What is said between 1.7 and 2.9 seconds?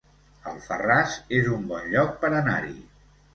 bon lloc per anar-hi